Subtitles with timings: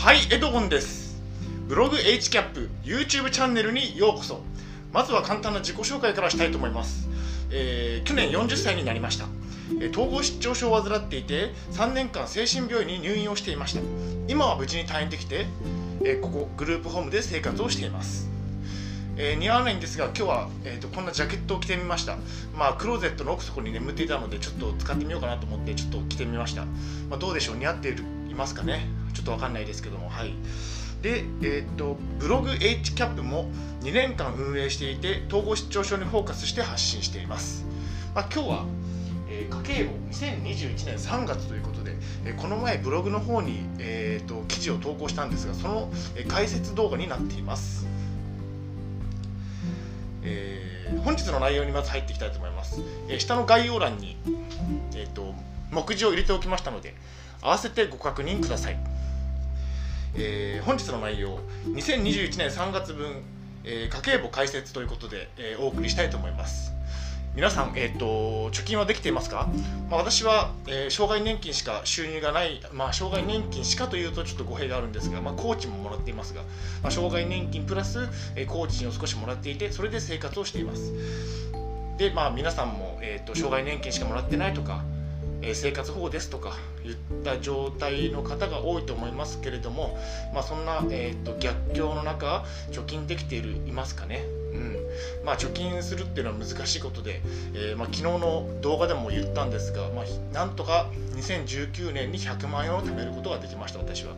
[0.00, 1.20] はいエドゴンです。
[1.66, 4.42] ブログ HCAP YouTube チャンネルにようこそ。
[4.92, 7.08] まずは簡単な自己紹介からしたいと思います、
[7.50, 9.26] えー、去年40歳になりました。
[9.90, 13.80] 統合失調症を患っていて3年間精神病院に入院をしていました。
[14.28, 15.46] 今は無事に退院できて、
[16.04, 18.30] えー、ここグループホームで生活をしています。
[19.16, 22.16] えー、似合わないんですが今日は、えーと、こんなジャケットを着てみました。
[22.56, 26.66] まあクローゼットの奥底に眠っていたのでちょっと使ってみようかなと思ってちょっと着てみました、
[27.10, 27.56] まあ、どうでしょう？
[27.56, 28.86] 似合っているいますかね？
[29.18, 30.32] ちょっとわかんないですけどもはい。
[31.02, 33.50] で、えーと、ブログ HCAP も
[33.82, 37.64] 2年間運営していて統合失調症にフォーカスして発信しています、
[38.16, 38.64] まあ、今日は、
[39.30, 41.94] えー、家計簿2021年3月ということで、
[42.24, 47.86] えー、この前ブログの方に、えーと、と記事を投稿したんですがその、えー、解説動画になっています。
[50.22, 54.16] えー、本日の内容にまず入っていきたいと思います、えー、下の概要欄に、
[54.94, 55.32] えーと、
[55.70, 56.94] 目次を入れておきましたので
[57.40, 58.78] 合わせてご確認ください、
[60.14, 63.22] えー、本日の内容2021年3月分、
[63.64, 66.72] え家計簿解説ということで、えお送りしたいと思います。
[67.38, 69.48] 皆さん、えーと、貯金はできていますか、
[69.88, 76.42] まあ、私は、えー、障害年金しか収入がない、まあ、障害年金しかというとちょっと語弊があるんですが、まあ、工賃ももらっていますが、
[76.82, 80.92] まあ、障害年金プラス、えー、工賃を少しもらっていてそれで生活をしています。
[81.96, 84.82] で、まあ、皆さんも、えーと、障害年金しかもらってないとか、
[85.54, 89.98] 生活保護ですとかいった状態の方が多いと思いますけれども、
[90.34, 94.24] まあ、そんな、えーと逆境の中貯金できているいますかね。
[94.52, 94.76] うん。
[95.24, 97.20] まあ、貯金するっていうのは難しいことで、
[97.54, 104.14] えー、まあ、昨日の動画でも言ったんですが、まあ、なんとか2019年に100万円を貯めることができました私は、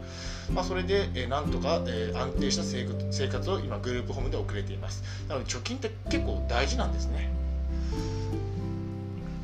[0.52, 5.02] ま、それで、えー、なんとか、えー、安定した生活を今グループホームで送れています。
[5.28, 7.30] なので貯金って結構大事なんですね。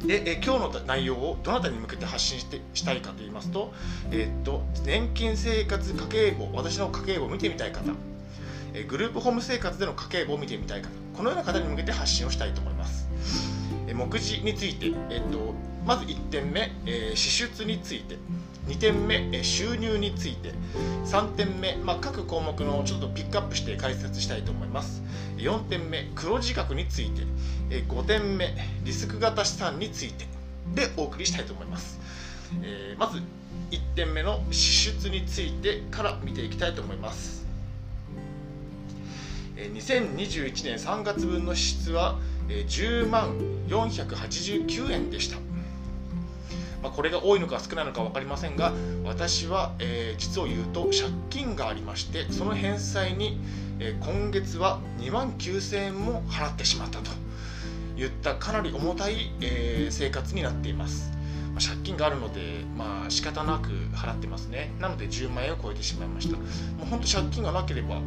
[0.04, 3.72] で、え今日の内容をどなたに向けて発信してしたいかと言いますと,、
[4.10, 7.92] えー、っと年金生活家計簿私の家計簿を見てみたい方
[8.74, 13.08] えグループホーム生活での家計簿を見てみたい方このような方に向けて発信をしたいと思います、
[13.96, 15.54] 目次について、えっと、
[15.86, 18.16] まず1点目、え支出について
[18.68, 20.52] 2点目、え収入について
[21.06, 25.02] 3点目、まあ、各項目のちょっとピックアップして解説したいと思います。
[25.38, 27.22] 4点目黒字額について
[27.70, 30.26] 5点目リスク型資産について
[30.74, 32.00] でお送りしたいと思います、
[32.62, 33.22] えー、まず
[33.70, 37.36] 1点目の支出についてから見ていきたいと思います。
[39.56, 42.18] 2021年3月分の支出は
[42.48, 43.36] 10万
[43.68, 45.36] 489円でした、
[46.82, 48.72] まあ、これが多いのか少ないのか分かりませんが
[49.04, 53.38] 私は、えー、実を言うと借金がありましてその返済に、
[53.78, 57.10] えー、今月は2万9000円も払ってしまったと
[57.96, 61.16] いったかなり重たい、えー、生活になっています
[61.56, 62.40] まあ借金があるので、
[62.76, 64.70] まあ仕方なく払ってますね。
[64.78, 66.36] なので10万円を超えてしまいました。
[66.36, 66.42] も
[66.82, 68.02] う本当借金がなければ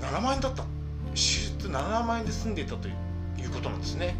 [0.00, 0.62] 7万円だった
[1.12, 2.94] 手術7万円で済んでいたという
[3.38, 4.16] いうことなんですね。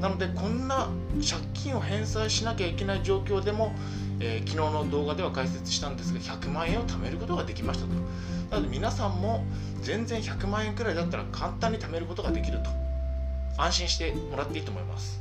[0.00, 3.74] なのでこんな借金を返済しなきゃいけない状況でも、
[4.20, 7.92] えー、昨日の動画では解説したんですが100万円を貯めることができましたと。
[8.50, 9.44] なので皆さんも
[9.82, 12.70] 全然100万円くらいだったら簡単に貯めることができると。
[13.56, 15.20] 安心してもらっていいと思います。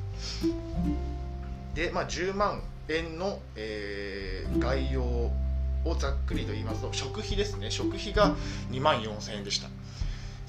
[1.76, 5.32] で、まあ、10万円の、えー、概要を
[5.98, 7.70] ざっくりと言いますと食費ですね。
[7.72, 8.36] 食費が
[8.72, 9.70] 2万4000円でした。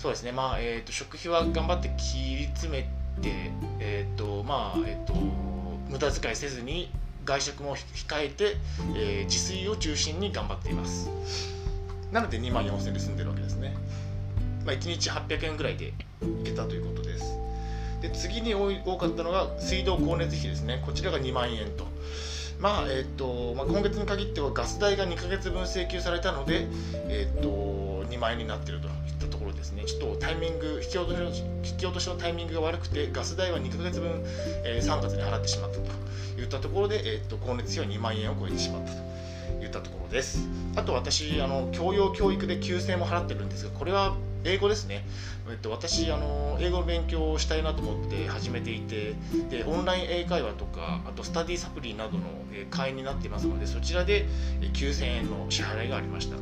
[0.01, 2.85] そうですね、まあえーと、食費は頑張って切り詰め
[3.21, 3.51] て、
[3.81, 5.13] えーとまあえーと、
[5.91, 6.91] 無駄遣いせずに
[7.27, 8.57] 外食も控えて、
[8.97, 11.11] えー、自炊を中心に頑張っています。
[12.13, 13.75] なので2万4000円で済んでるわけですね、
[14.65, 15.93] まあ、1日800円ぐらいでい
[16.45, 17.37] けたということです。
[18.01, 20.83] で次に多かったのが水道光熱費ですね。
[20.87, 21.87] こちらが2万円と。
[22.59, 26.69] まあえっ、ー、と、まあ、今月に限ってはガス代が2ヶ月分請求されたので
[27.11, 28.89] えっ、ー、と2万円になっていると。
[29.53, 29.85] ですね。
[29.85, 31.27] ちょっとタイミング引き落としの
[31.65, 34.23] 引き落としのタイミングが悪くてガス代は2ヶ月分、
[34.65, 40.49] えー、3月に払ってしまったといったところで、えーと、光熱費は2万円を超えてしまったといったところです。
[40.77, 45.05] あと私あの教養教育で9000円も払ってるんですがこれは英語ですね、
[45.51, 49.15] えっと、私あの英語の勉強をしたいなと思って始めていて
[49.51, 52.25] でオンライン英会話とかあとスタディサプリなどの
[52.71, 54.27] 会員になっていますのでそちらで
[54.61, 56.37] 9000円の支払いがありました。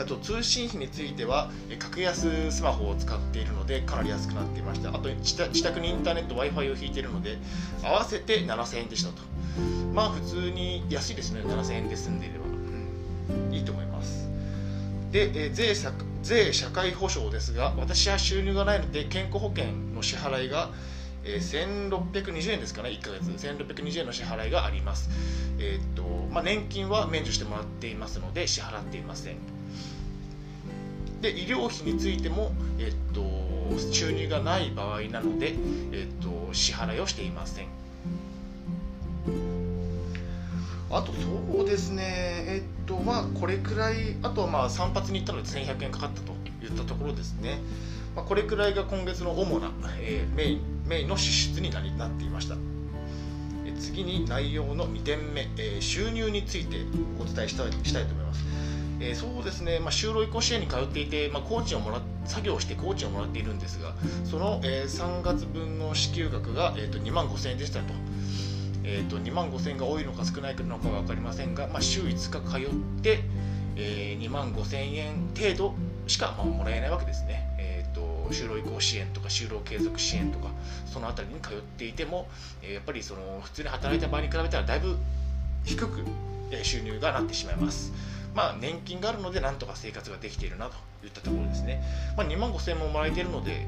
[0.00, 7.38] あと通信費については格安スマホを使っているのでかなり安くなっていましたあと自宅にインターネット w i f i を引いているので
[7.82, 9.22] 合わせて7000円でしたと。
[9.92, 11.40] まあ普通に安いですね。
[11.40, 14.28] 7000円で済んでいれば、うん、いいと思います。
[15.10, 15.74] で、え税
[16.22, 20.70] 税社会保障ですが私は収入がないので健康保険の支払いが
[21.24, 25.10] えー、1620円ですかね、1ヶ月、1620円の支払いがあります。
[25.58, 26.02] えー、っと
[26.32, 29.59] まあ、年金は免除してもらっていますので支払っていません。
[31.20, 33.22] で医療費についても、えっと、
[33.92, 35.54] 収入がない場合なので、
[35.92, 37.66] えっと、支払いをしていません。
[40.92, 42.02] あとそうですね
[42.48, 46.32] えっとまあこれくらいあとはまあ散髪に行ったので1100円かかったと
[46.64, 47.60] いったところですね、
[48.16, 49.70] まあ、これくらいが今月の主な、
[50.00, 52.56] えー、メインメインの支出になりなっていました。
[53.78, 56.84] 次に内容の2点目、えー、収入について
[57.18, 58.44] お伝えしたいしたいと思います。
[59.00, 63.94] えー、そうですね、まあ、就労移行支援に通っていて、まあ、工賃をもら作業して工賃をもらっているんですが、
[64.24, 67.94] その、えー、3月分の支給額が、えーと、2万5000円でしたと。
[68.82, 73.20] えーと、2万5000円が多いのか少ないのかは分かりませんが、まあ、週5日通って、
[73.76, 75.74] えー、2万5000円程度
[76.06, 77.46] しか、まあ、もらえないわけですね。
[77.58, 80.48] えーと就労移行支援とか就労継続支援とか
[80.86, 82.28] その辺りに通っていても
[82.62, 84.96] やっぱりその普通に働いた場合に比べたらだいぶ
[85.64, 86.04] 低く
[86.62, 87.92] 収入がなってしまいます。
[88.34, 90.74] まあ、年金があるのでなんとか生活ができているなと
[91.04, 91.82] いったところですね。
[92.16, 93.66] まあ、2万5000円ももらえているので、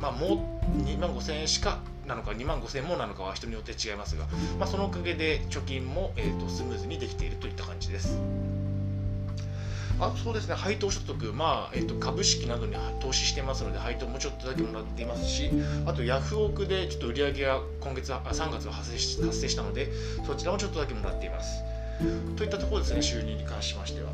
[0.00, 4.26] まあ、もう2万5000円しかなのか2万5000円もなのかは人によって違いますが、
[4.58, 8.18] まあ、そのおかげで貯金も、えーとスムーズにできているといった感じです。
[10.00, 15.50] あそうですね配当所得、まあえっと、株式などに投資してますので配当もちょっとだけもらっていますし
[15.86, 19.90] あとヤフオクでちょっと売り上げが今月あ3月は発生し発生したので
[20.24, 21.62] そちらもちょっとだけもらっています
[22.36, 24.10] といったところですね収入に関しましては。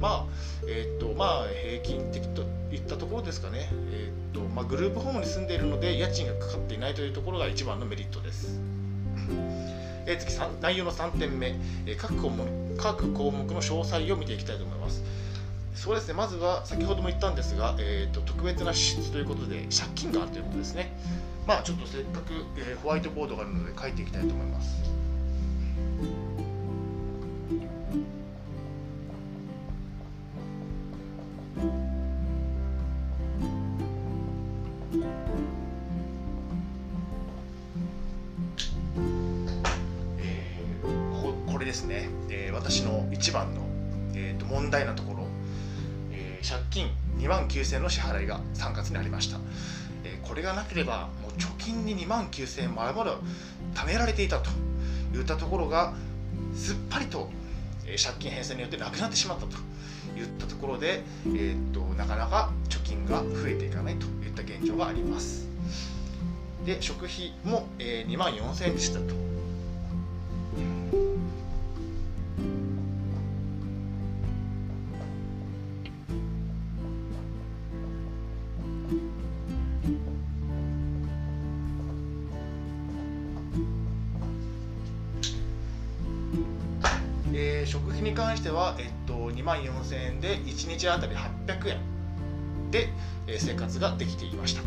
[0.00, 0.24] まあ
[0.68, 2.42] えっとまあ平均的と
[2.72, 3.68] いったところですかね。
[3.92, 8.60] えっとまあグループホームに住んでいるので家賃がかかっていないというところが一番のメリットです。
[10.06, 11.54] え次内容の3点目、
[11.86, 12.44] え各項目
[12.76, 15.02] 各項目の詳細を見ていきたいと思います。
[15.74, 20.92] そうですねまずは先ほども言ったんですが、えーと、特別な支出ということで借金があるということですね。
[21.46, 25.03] まあちょっとせっかく、えー、ホワイトボードがあるので書いていきたいと思います。
[43.24, 43.62] 一番の、
[44.14, 45.26] えーと問題なところ
[46.44, 49.38] 借金2万9000円の支払いが3月にありました、
[50.04, 53.16] えこれがなければもう貯金に2万9000円まだまだ
[53.74, 54.50] 貯められていたと
[55.14, 55.94] いったところが
[56.54, 57.30] すっぱりと、
[57.86, 59.56] え借金返済によってなくなってしまったと
[60.18, 65.48] いったところで、えー、っとなかなか貯金が増えていかないといった現状があります。
[66.66, 69.33] で食費も、えー、2万4000円でしたと
[87.66, 91.78] 食費に関しては、えっと、2万4000円で1日あたり800円
[92.70, 92.88] で、
[93.26, 94.62] え生活ができていました、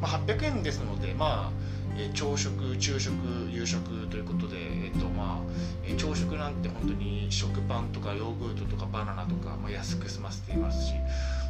[0.00, 3.14] まあ、800円ですので、まあえ朝食、昼食、
[3.50, 5.38] 夕食ということで、えっとまあ、
[5.86, 10.92] え朝食なんて本当に食パンとかヨーグルトとかバナナとか、まあ、安く済ませていますし、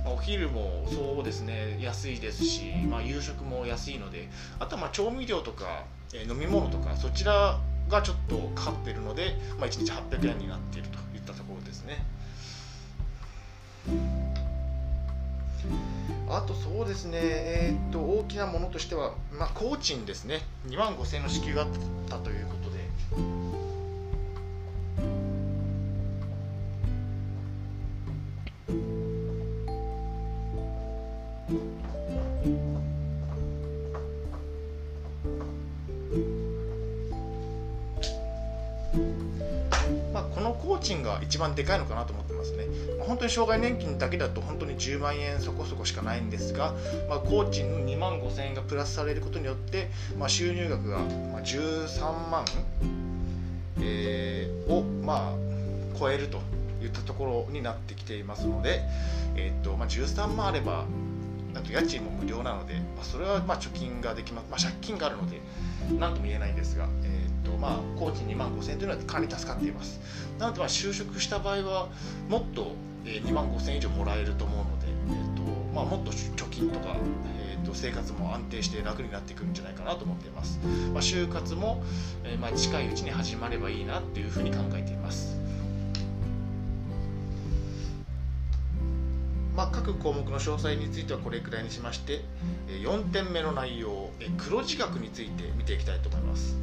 [0.05, 4.29] まあ、お昼もそうですね安いですし、まあ、夕食も安いので
[4.61, 5.85] あとはまあ調味料とか、
[6.15, 7.59] え飲み物とかそちら
[7.89, 12.05] がちょっとかかっているので、まあ、1日800円になっているといったところですね。
[16.29, 21.69] あとそうですね、えー、っと大きなものとしては、まあ、工賃ですね、2万5000円の支給があっ
[22.09, 23.56] たということで、
[40.87, 42.65] 賃が一番でかいのかなと思ってますね。
[43.01, 46.75] 本当に障害年金だけだと本当に10万円そこそこしかないんですが、
[47.09, 49.89] まあ、工賃の2万5000円がプラスされることによって、
[50.19, 51.01] まあ、収入額が
[51.43, 52.45] 13万、
[53.81, 56.41] えー、を、まあ、超えると
[56.83, 58.83] いったところになってきていますので、
[59.37, 60.85] えーとまあ、13万あれば
[61.57, 65.41] あと家賃も無料なので、まあ、それはまあ貯金ができます、まあ、借金があるので
[65.99, 70.01] 何とも言えないんですが、えーとまあ、工賃2万5000円というのはかなり助かっています。
[70.39, 71.89] なのでまあ就職した場合は
[72.29, 72.73] もっと
[73.05, 75.43] 2万5000円以上もらえると思うので、えーと
[75.75, 76.97] まあ、もっと貯金とか、
[77.27, 80.59] えー、と生活も安定して楽になってくるんじゃないかなと思っています、
[80.93, 81.83] まあ、就活も、
[82.25, 85.46] え、まあ近いうちに始まればいいなというふうに考えています。
[89.57, 92.21] まあ、各項目の詳細についてはこれくらいにしまして
[92.69, 96.57] 4点目の内容黒字額について見ていきたいと思います。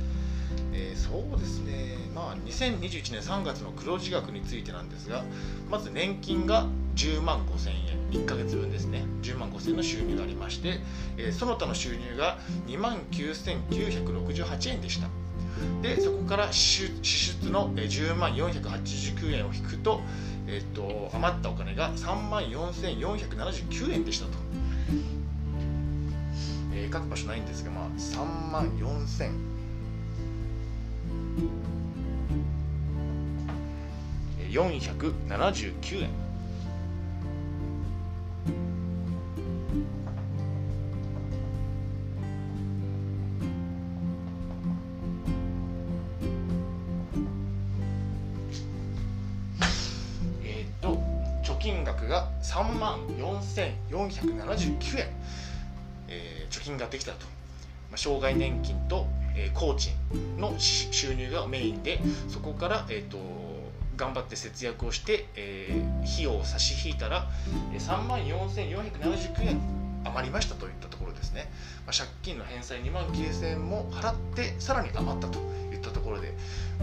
[0.71, 5.23] えー、そうですね、まあ、2021年3月の黒字額についてなんですが、
[5.69, 10.79] まず年金が10万5000円、1ヶ月分ですね、10万5000円の収入がありまして、
[11.17, 15.07] え、その他の収入が2万9968円でした。
[15.81, 20.01] でそこから支出の10万489円を引くと,、
[20.48, 24.31] えーと、余ったお金が3万4479円でしたと、
[26.74, 29.53] えー、書く場所ないんですが、まあ、3万4000
[34.53, 36.32] 479円。
[52.53, 55.07] 3万4479円、
[56.07, 57.25] えー、貯金ができたと、
[57.89, 59.93] まあ、障害年金と、えー、工賃
[60.38, 63.43] の収入がメインでそこから、えーと
[63.95, 67.27] 頑張って節約をして、えー、費用を差し引いたら
[67.77, 69.82] 3万4479円。
[70.05, 71.50] 余りましたといったところですね、
[71.86, 75.39] まあ、借金の返済2万9000円も払ってさらに余ったと
[75.72, 76.33] いったところで、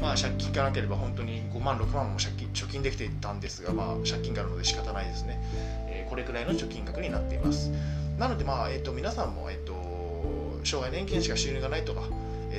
[0.01, 5.41] まあ、借金がなければ本当に5万6万も借金貯金できていたんですが、まあ、借金があるので仕方ないですね、
[5.89, 7.71] えー、これくらいの貯金額になっています。
[8.19, 9.91] なので、まあえーと、皆さんも、えーと
[10.65, 12.03] 障害年金しか収入がないとか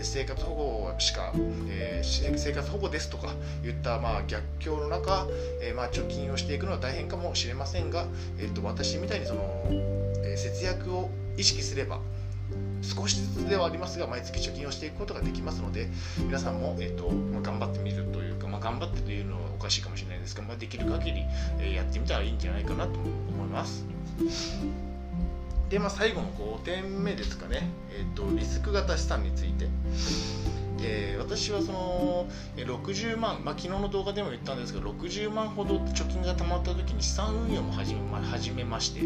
[0.01, 1.33] 生活保護しか、
[1.69, 5.27] えー、生活保護ですとか言ったまあ逆境の中、
[5.61, 8.05] えー、まあ貯金をしていくのは大変かもしれませんが、
[8.39, 11.99] えー、と私みたいにその、え、節約を意識すれば
[12.81, 15.87] 少しずつではありますが毎月貯金をしていくことができますので
[16.19, 21.23] 皆さんも、えーとまあ、頑張ってみるというか、まあ、頑張ってというのはおかしいかもしれないですが、まあ、できる限り、
[21.59, 23.85] え、やってみたらいいんじゃないかなと思います。
[25.69, 29.67] で、まあ、最後の5点目ですかね、えーと、リスク型資産について。
[30.83, 39.01] えー、私はその60万、まあ、昨日の動画でも言ったんですが60万ほど貯金が貯まった時に資産運用も始めま始めまして。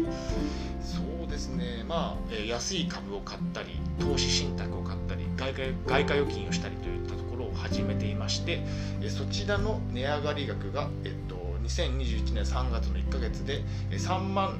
[0.80, 1.84] そうですね。
[1.88, 8.62] まあ、安い株を買ったり投資信託を買ったり外貨外貨預金をしたりといったところを始めていまして、
[9.08, 14.58] そちらの値上がり額が、えっと、2021年3月の1か月で3万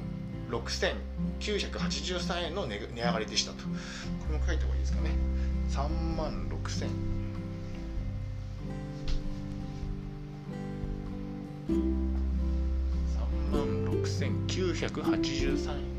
[0.49, 3.63] 6983円の値上がりでしたと。
[3.63, 3.69] こ
[4.31, 5.11] れも書いた方がいいですかね。
[5.69, 6.87] 3万6000
[13.17, 13.67] 3万
[14.05, 15.97] 6983円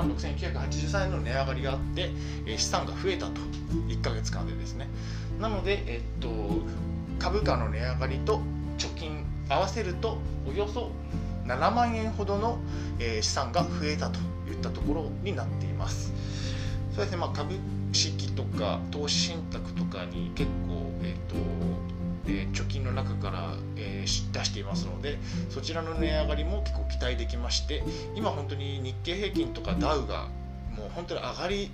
[0.00, 2.10] 万6983円の値上がりがあって、
[2.56, 3.40] 資産が増えたと。
[3.88, 4.88] 1ヶ月間でですね。
[5.40, 6.28] なので、えっと、
[7.18, 8.40] 株価の値上がりと
[8.78, 10.90] 貯金合わせるとおよそ
[11.46, 12.58] 7万円ほどの、
[13.00, 16.12] え資産が増えたといったところになっています。
[16.94, 17.54] そうですね、まあ、株
[17.92, 21.34] 式とか投資信託とかに結構、えっと
[22.26, 25.18] えー、貯金の中から、えー、出していますので
[25.48, 27.82] そちらの値上がりも結構期待できまして
[28.14, 30.28] 今本当に日経平均とかダウが
[30.76, 31.70] もう本当に上がり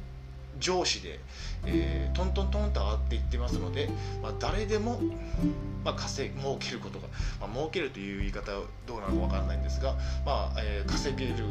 [0.59, 1.21] 上司で、
[1.65, 3.89] えー、トントントンと上がっていってますので、
[4.23, 5.01] まあ、誰でも、
[5.85, 7.09] まあ、稼儲けることが、
[7.41, 9.95] まあ、儲けるという言い方はどうなのか分からないんですが、
[10.25, 11.45] まあえー、稼げる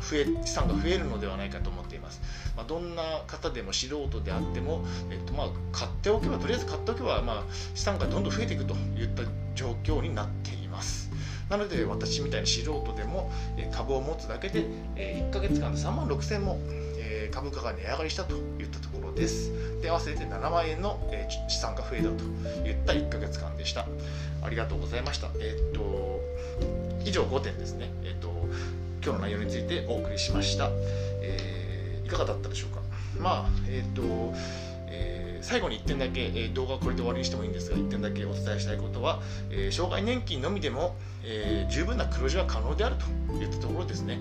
[0.00, 2.20] 増え資産が増えるのではないかと思っています。
[2.56, 7.42] まあ、どんな方でも素人であっても、えっとまあ、買っておけばとりあえず買っておけば、まあ、
[7.74, 9.22] 資産がどんどん増えていくといった
[9.54, 10.49] 状況になって。
[11.50, 13.30] なので私みたいに素人でも
[13.72, 14.64] 株を持つだけで
[14.94, 16.58] 1ヶ月間で3万6000も
[17.32, 19.52] 株価が値上がりしたといったところです。
[19.82, 20.98] で合わせて7万円の
[21.48, 22.10] 資産が増えたと
[22.66, 23.86] いった1ヶ月間でした。
[24.42, 25.28] ありがとうございました。
[25.40, 26.20] えっと
[27.04, 27.90] 以上5点ですね。
[28.04, 28.28] えっと
[29.02, 30.70] 今日の内容についてお送りしました。
[31.22, 32.80] えー、いかがだったでしょうか。
[33.18, 34.02] まあえっと
[35.42, 39.20] 最後に1点だけ、えー、動画はこれで終わりにしてもいいんですが1点だけお伝えしたいことは、
[39.50, 44.18] えー、障害年金のみでも、え、十分な黒字は可能であるといったところですね、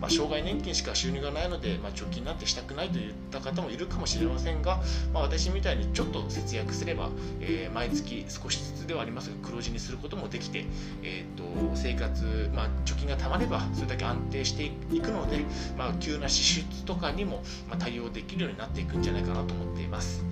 [0.00, 4.80] まあ、障害年金しか収入がないので、まあ、貯金なんてしたくないといった方もいるかもしれませんが、
[5.12, 10.64] まあ、私みたいにちょっと節約すれば、え毎月少しずつではありますが黒字にすることもできて、
[11.02, 15.44] えーと、生活、まあ、貯金がたまればそれだけ安定していくので、
[15.76, 17.42] まあ、急な支出とかにも、
[17.78, 20.24] 対応できるようになっていくんじゃないかなと思っています。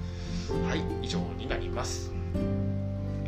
[0.53, 2.13] はい以上になります。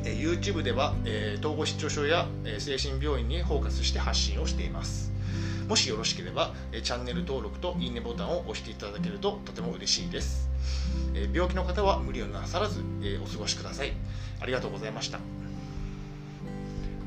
[0.05, 5.13] え YouTube では、え、統合失調症や、え、精神病院にフォーカスして発信をしています。
[5.69, 10.49] もしよろしければ、え、チャンネル登録といいねボタンを押していただけるととても嬉しいです、
[11.15, 13.93] え、病気の方は無理をなさらず、え、お過ごしください。
[14.41, 15.19] ありがとうございました。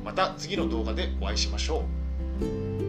[0.03, 1.83] また次の動画でお会いしましょ
[2.41, 2.88] う。